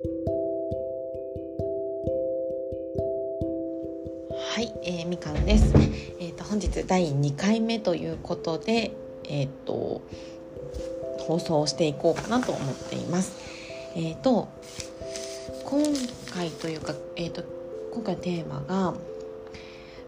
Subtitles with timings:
[0.00, 0.04] は
[4.60, 5.74] い、えー、みかんです。
[6.20, 8.92] えっ、ー、と本日第2回目ということで、
[9.24, 10.02] えっ、ー、と
[11.18, 13.40] 放送していこうかなと思っています。
[13.96, 14.48] えっ、と
[15.64, 15.82] 今
[16.32, 17.42] 回というかえっ、と
[17.92, 18.94] 今回テーマが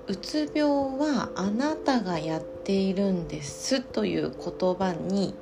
[0.07, 0.71] うつ病
[1.01, 5.35] はあなたがやっているんですという言葉に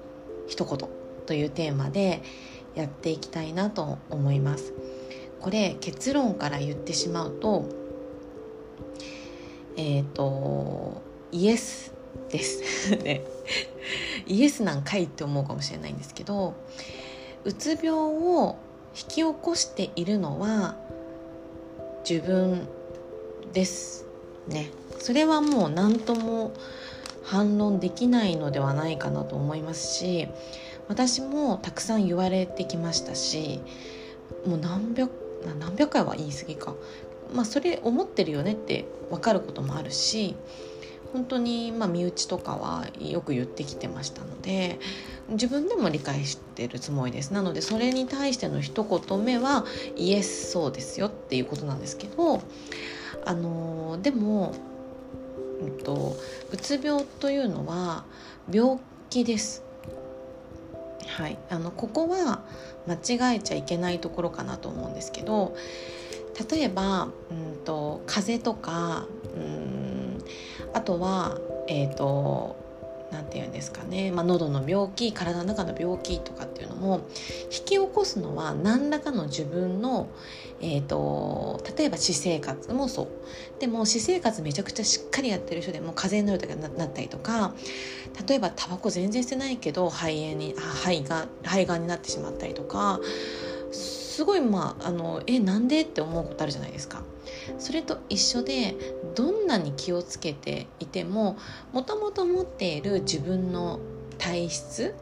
[0.47, 0.89] 一言
[1.27, 2.23] というテーマで
[2.79, 4.73] やっていきたいなと思います。
[5.41, 7.69] これ結論から言ってしまうと
[9.77, 11.03] えっ、ー、と
[11.33, 11.93] イエス
[12.31, 12.95] です。
[13.03, 13.23] ね。
[14.27, 16.55] イエスなんかいって思うかもしれないんですけど
[17.45, 18.57] うつ病を
[18.95, 20.77] 引き起こしているのは
[22.09, 22.69] 自分
[23.53, 24.05] です
[24.47, 24.71] ね。
[24.99, 26.53] それはもう何とも
[27.25, 30.29] 反論できないのではないかなと思いますし
[30.89, 33.61] 私もたくさん言われてきましたし
[34.47, 35.11] もう何百
[35.59, 36.75] 何百回は言い過ぎか
[37.35, 40.35] まあ、それ思ってるよねって分かることもあるし
[41.13, 44.79] 本当にまあ身内とかはよく言ってきてましたので
[45.31, 49.65] 自分でも理解してるつもりですなのでそれに対しての一言目は
[49.97, 52.43] イエスそうですよっていうことなんですけど
[53.25, 54.55] あのでも、
[55.61, 56.17] うんと、
[56.51, 58.05] うつ病というのは
[58.51, 58.79] 病
[59.11, 59.68] 気です。
[61.19, 62.45] はい、あのここは
[62.87, 65.57] 間違えちゃいけないところかなと思うんですけど
[66.49, 70.25] 例えば、うんと、風邪とかうん
[70.73, 72.68] あとはえっ、ー、と
[73.11, 77.01] 何て言うんですかね、まあ、喉の病気体の中の病気とかっていうのも
[77.45, 80.09] 引き起こすのは何らかの自分の、
[80.61, 83.09] えーと、例えば私生活もそう。
[83.59, 87.55] でも私生活めちゃくちゃしっかりやってる人でも風邪になる時になったりとか
[88.27, 93.01] 例えばタバコ全然してないけど肺炎に肺が肺がんになってしまったりとか
[94.19, 97.05] すごいまああのえなんでって思うことあるじゃないですか。
[97.57, 98.75] それと一緒で
[99.15, 101.37] どんなに気をつけていても
[101.73, 103.79] もともと持っている自分の
[104.19, 104.97] 体質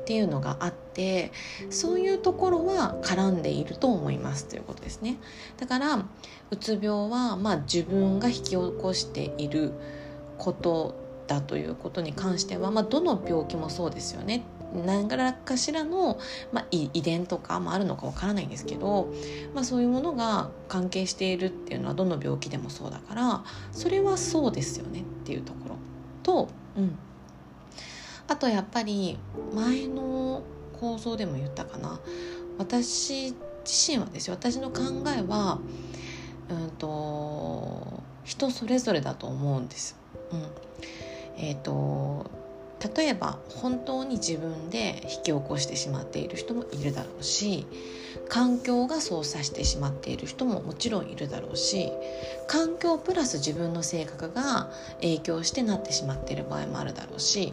[0.00, 1.30] っていうのがあって
[1.68, 5.18] そういうところは絡んでいると思いますということですね
[5.58, 5.96] だから
[6.50, 9.72] うつ病はまあ自分が引き起こしている
[10.38, 10.94] こと
[11.26, 14.42] だということに関しては、まあ、どの病気もそうですよね
[14.72, 16.18] 何らかしらの、
[16.52, 19.12] まあ、遺伝とかもあるのかわからないんですけど、
[19.54, 25.76] まあ、そういうものが関係しているっていうのはどの病気でもそうだからそれはそうですよねっていうところ。
[26.22, 26.96] と、うん、
[28.26, 29.18] あとやっぱり
[29.54, 30.42] 前の
[30.78, 32.00] 構造でも言ったかな。
[32.58, 34.34] 私自身はですよ。
[34.34, 34.80] 私の考
[35.16, 35.58] えは、
[36.48, 39.96] うんと、人それぞれだと思うんです。
[40.32, 40.46] うん。
[41.36, 42.37] えーと
[42.96, 47.66] 例えば本当に自分で引き起こしてしまっている人もいるだろうし
[48.28, 51.90] 環境が操作してしまっている人ももちろんいるだろうし
[52.46, 57.52] 環境プラス自分の性格が影響してなってしまっている場合もあるだろうし、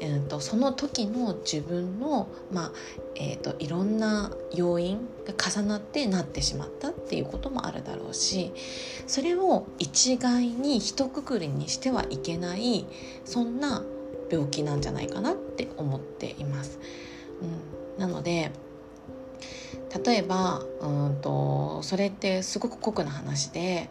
[0.00, 2.72] えーと、その時の自分の、まあ
[3.14, 8.52] えーと、いろんな要因が重なってなってしまったっていうこともあるだろうし
[9.06, 12.84] それを一概に一括りにしてはいけない
[13.24, 13.84] そんな
[14.32, 16.78] 病気なんじゃないかなって思っています。
[17.42, 18.50] うん、なので
[20.04, 23.90] 例えばうんとそれってすごく酷な話で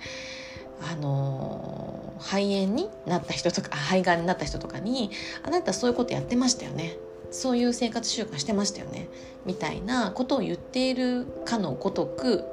[0.82, 5.12] あの肺炎になった人とか肺がんになった人とかに
[5.46, 6.98] 「あなたそういうことやってましたよね」
[7.30, 9.08] そういう生活習慣してましたよね。
[9.46, 12.44] みたいなことを言っているかのごとく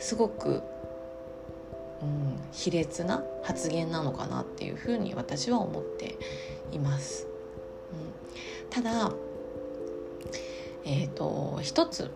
[0.00, 0.62] すごく、
[2.02, 6.18] うん、卑劣な発言なのかなっていうふうに私は思って
[6.72, 7.26] います。
[7.92, 9.12] うん、ただ
[10.84, 12.10] え、ー、と一つ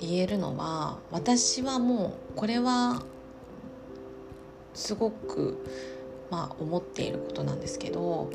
[0.00, 3.02] 言えるのは私はもうこれは
[4.72, 5.62] すごく
[6.30, 8.30] まあ思っていることなんですけど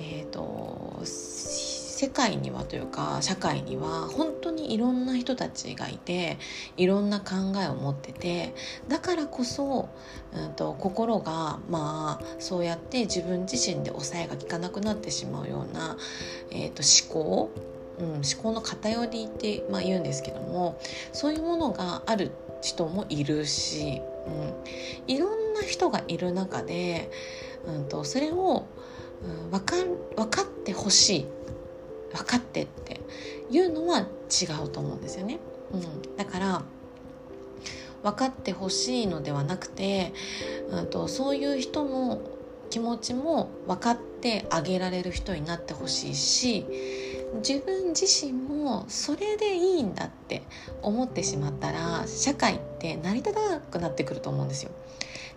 [0.00, 1.00] えっ、ー、と
[1.96, 6.36] 世界にはというか社会には本当にいろんな人たちがいて
[6.76, 8.52] いろんな考えを持ってて
[8.86, 9.88] だからこそ、
[10.34, 15.96] うんと、心がまあそうやって自分自身で抑えが効かなくなってしまうような、
[16.50, 17.50] えーと、思考
[17.98, 20.78] うん、思考の偏りって、まあ、言うんですけども
[21.14, 24.02] そういうものがある人もいるし、
[25.06, 27.10] うん、いろんな人がいる中で、
[27.66, 28.66] うんと、それを、
[29.50, 29.76] 分か
[30.16, 31.26] 分かってほしい。
[32.16, 33.00] 分かってって
[33.50, 35.38] いうのは違うと思うんですよね。
[35.72, 36.62] うん、だから
[38.02, 40.12] 分かってほしいのではなくて、
[40.70, 42.20] うんと、そういう人の
[42.70, 46.66] 気持ちも分かってあげられる人になってほしいし
[47.36, 50.42] 自分自身もそれでいいんだって
[50.82, 54.70] 思ってしまったら社会って成り立たなくなってくると思うんですよ。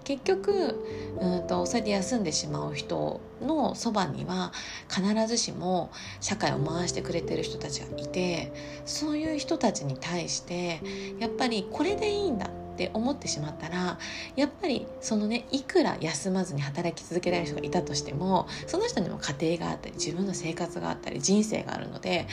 [0.03, 0.85] 結局
[1.19, 4.51] うんとそれで休んでしまう人のそばには
[4.89, 8.51] 必ずしも社会を回してくれてる人たちがいて
[8.85, 10.81] そういう人たちに対して
[11.19, 13.97] やっぱりこれでいいんだって思ってしまったら
[14.35, 22.27] やっぱりそのねいくら休まずに働き続けられる人がいたとしてもその人にも家庭があったり自分の生活があったり人生があるので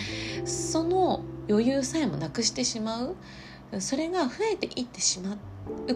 [0.45, 3.17] その余裕さえもなくしてしまう。
[3.81, 5.39] それが増えていってしまう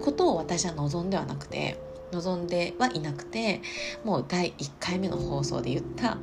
[0.00, 1.78] ことを私は望んではなくて
[2.12, 3.60] 望んではいなくて
[4.04, 6.18] もう第1回目の放送で言った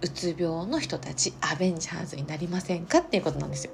[0.00, 3.72] うつ病の人たちアベンジャーズになりませんかっていうことなんですよ。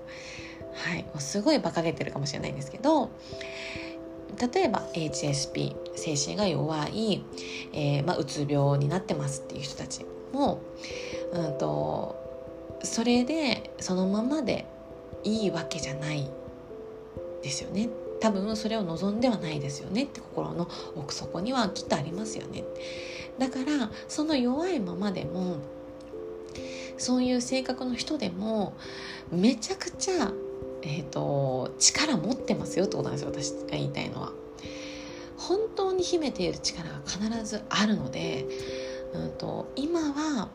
[0.74, 3.10] はい、もうすごい馬鹿げてるかもしれないんですけど
[4.52, 7.24] 例えば HSP 精神が弱い、
[7.72, 10.60] えーまあ、うつ病になってますっていう人たちも、
[11.32, 12.16] うんと、
[12.82, 14.66] それでそのままで
[15.22, 16.28] いいわけじゃない
[17.42, 17.88] ですよね
[18.24, 20.66] 多分それを望んではないですよねって心の
[20.96, 22.64] 奥底にはきっとありますよね。
[23.38, 25.58] だからその弱いままでも
[26.96, 28.72] そういう性格の人でも
[29.30, 30.32] めちゃくちゃ
[30.86, 34.32] えーと、力持ってますよってことなんですよ私が言いたいのは。
[35.36, 38.46] 本当に秘めている力が必ずあるので、
[39.12, 40.48] うんと、今は、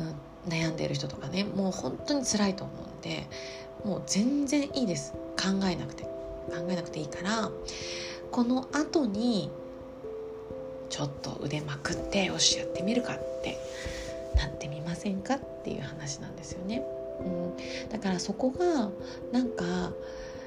[0.00, 3.26] うん、悩んでいる人とかねもう本当に辛いと思うんで
[3.84, 5.12] もう全然いいです。
[5.36, 6.14] 考えなくて。
[6.50, 7.50] 考えなくていいから
[8.30, 9.50] この後に
[10.90, 13.58] ちょっと腕まくってよしやってみるかって
[14.36, 16.84] なってみませんかっていう話なんですよね。
[17.20, 18.90] うん、だからそこが
[19.32, 19.92] なんか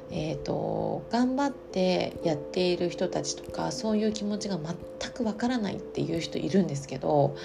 [0.09, 7.35] えーと、頑張ってやっている人たちとかそういう気持ちが全くわからないっていう人いるんですけど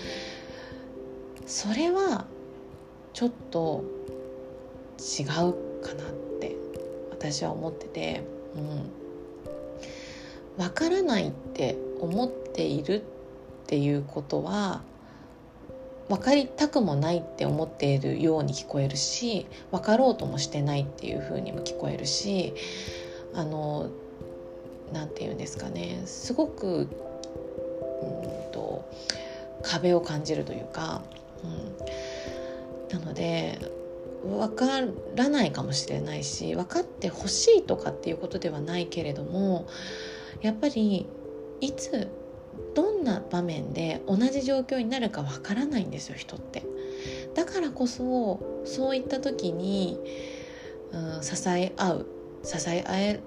[1.45, 2.27] それは
[3.13, 3.85] ちょっと
[4.99, 5.27] 違う
[5.83, 6.57] かなって
[7.11, 8.25] 私は思ってて、
[8.57, 13.05] うん、分からないって思っているっ
[13.67, 14.83] ていうことは
[16.09, 22.53] 分かりたくもないって思っているように聞こえるし分かろうともしてないっていうふうにも聞こえるし
[23.35, 23.89] あの
[24.93, 26.03] 何て言うんですかね。
[26.05, 26.89] すごくうん
[28.53, 28.85] と
[29.63, 31.03] 壁を感じるというか、
[31.43, 33.59] うん、なので
[34.25, 34.67] 分か
[35.17, 39.67] らないかもしれないし分かってほしいとかっていうことではないけれども
[40.41, 41.07] やっぱり
[41.61, 42.09] いつ
[42.75, 46.65] どんな場面で同じ状況になるかわからないんですよ人って。
[47.35, 49.99] だからこそそういった時に、
[50.93, 52.07] うん、支え合う
[52.45, 53.21] 支え合え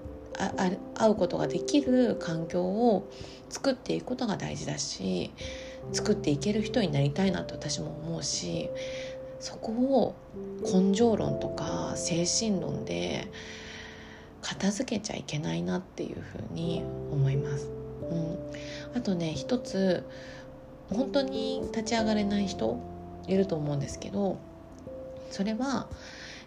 [0.95, 3.09] 合うことができる環境を
[3.50, 5.31] 作っていくことが大事だし
[5.94, 8.69] 作っていける人になりたいなと私も思うし
[9.45, 10.15] そこを
[10.63, 13.27] 根性論とか精神論で
[14.42, 16.81] 片付けちゃいけないなっていうふうに
[17.12, 17.69] 思います。
[18.09, 18.38] うん、
[18.97, 20.03] あとね一つ
[20.89, 22.80] 本当に立ち上がれない人
[23.27, 24.39] いると思うんですけど
[25.30, 25.89] それは、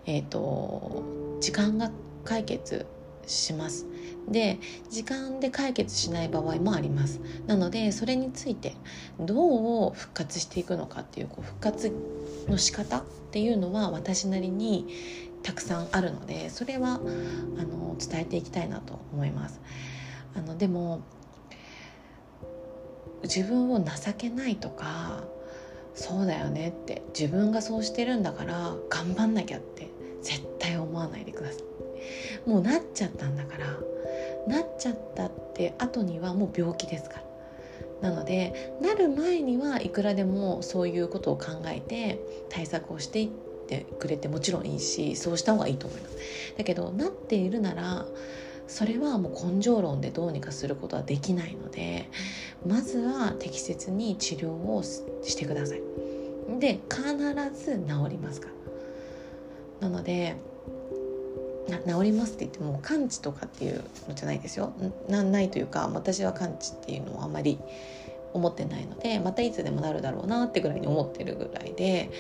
[0.05, 1.05] えーと、
[1.41, 1.93] 時間が
[2.25, 2.85] 解決
[3.29, 3.87] します。
[4.29, 4.59] で
[4.91, 7.21] 時間で解決しない場合もあります。
[7.47, 8.75] なのでそれについて
[9.21, 11.93] どう復活していくのかっていうこう復活
[12.49, 14.87] の仕方っていうのは私なりに
[15.43, 19.61] たくさんあるのでそれはあの伝えていきたいなと思います。
[20.35, 21.03] あのでも
[23.25, 25.25] 自分を情けないとか
[25.95, 29.91] そうだよねって自分がそうしてるんだから頑張んなきゃって
[30.23, 32.49] 絶対思わないでください。
[32.49, 33.67] もうなっちゃったんだから
[34.47, 37.28] なっちゃったって後にはもう病気ですから。
[38.01, 43.29] なのでなる前にはいくらでもそういうことを考えて対策をしていっ
[43.67, 46.17] てくれてもちろんいいしそうした方がいいと思います。
[46.57, 48.07] だけどなっているなら
[48.67, 52.11] それはもう根性論でどうにかすることはできないので
[52.67, 55.83] まずは適切に治療をしてください。
[56.61, 57.17] で必
[57.55, 58.49] ず治りますか
[59.81, 59.89] ら。
[59.89, 60.37] なので
[61.69, 64.73] 治りますって言っても完治とかっていうのじゃないですよ。
[65.09, 67.59] なないというか私は完治っていうのはあまり
[68.33, 72.11] 思ってないのでまたいつでもなるだろうなってぐらいに思ってるぐらいで、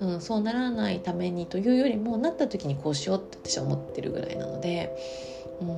[0.00, 4.96] うん、そうならないためにというよりもなった時にこうしようって私は思ってるぐらいなので
[5.60, 5.68] うん、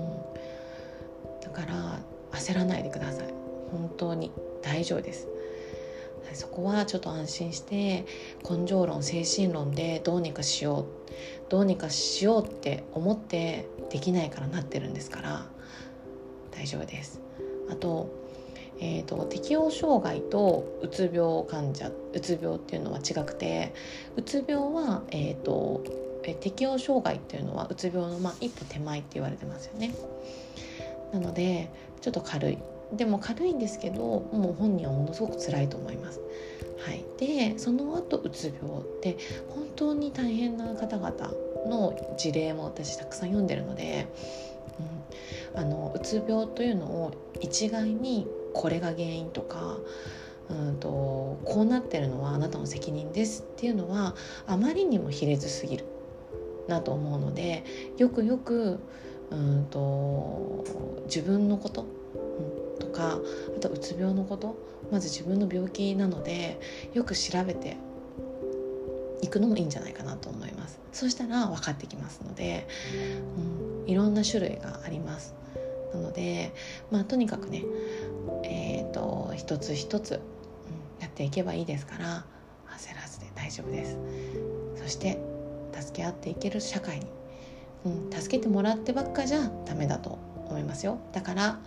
[1.40, 2.00] だから
[2.32, 3.26] 焦らないでください。
[3.70, 4.30] 本当に
[4.62, 5.31] 大丈夫です。
[6.34, 8.06] そこはちょっと安心して
[8.48, 10.86] 根性論精神論でどうにかしよう
[11.48, 15.46] どうにかしようって思ってできないからなってるんですから
[16.50, 17.20] 大丈夫です
[17.70, 18.08] あと,、
[18.80, 23.74] えーと、適応障害とうつ病患者うつ病っていうのは違くて
[24.16, 25.82] うつ病は、えーと
[26.24, 29.92] え適応障害っていうのはうつ病のまあ一歩手前って言われてますよね。
[31.12, 31.68] なので
[32.00, 32.58] ちょっと軽い
[32.92, 36.20] でも軽いんですけどもう本人はものすごく辛いと思います。
[36.78, 39.16] はい、でその後うつ病って
[39.48, 41.12] 本当に大変な方々
[41.68, 44.08] の事例も私たくさん読んでるので、
[45.54, 49.78] うん、あのうつ病というのを一概にこれが原因とか
[50.50, 50.88] うんと
[51.44, 55.84] こうなってるのはあなたの責任ですっていうのはあまりにも卑劣すぎる
[56.68, 57.64] なと思うので
[57.96, 58.80] よくよく
[59.30, 60.64] うんと
[61.04, 62.01] 自分のこと、うん、と
[62.92, 63.18] か
[63.56, 64.56] あとうつ病のこと
[64.90, 66.60] まず自分の病気なので
[66.94, 67.76] よく調べて
[69.22, 70.80] いくのもいいんじゃないかなと思います。
[70.92, 72.66] そうしたら分かってきますので、
[73.84, 75.34] うん、いろんな種類があります。
[75.94, 76.52] なので
[76.90, 77.64] まあとにかくね
[78.44, 80.20] えっ、ー、と一つ一つ、うん、
[81.00, 82.24] やっていけばいいですから
[82.78, 83.96] 焦らずで大丈夫です。
[84.76, 85.18] そして
[85.72, 87.06] 助け合っていける社会に、
[87.86, 90.18] うん、助けてもらってばっかじゃダメだと
[90.48, 90.98] 思いますよ。
[91.12, 91.60] だから、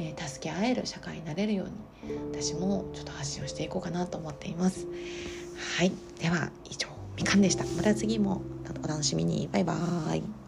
[0.00, 1.72] えー、助け合える社会になれるように
[2.32, 4.86] 私もちょっと発信をしていこうかなと思っています。
[5.76, 5.92] はい。
[6.18, 7.64] では以上みかんでした。
[7.76, 8.40] また次も
[8.82, 9.48] お楽しみに。
[9.52, 10.39] バイバーイ。